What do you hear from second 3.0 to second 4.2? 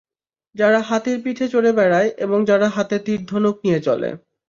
তীর ধনুক নিয়ে চলে।